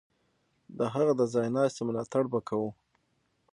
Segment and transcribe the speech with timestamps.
[0.77, 2.69] د هغه د ځای ناستي ملاتړ به کوو.